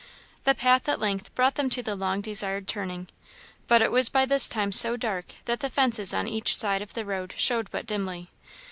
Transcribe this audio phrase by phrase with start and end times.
[0.45, 3.07] The path at length brought them to the long desired turning;
[3.67, 6.95] but it was by this time so dark, that the fences on each side of
[6.95, 8.31] the road showed but dimly.